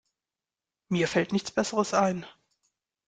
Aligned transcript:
Mir 0.89 1.07
fällt 1.07 1.31
nichts 1.31 1.51
besseres 1.51 1.93
ein. 1.93 2.25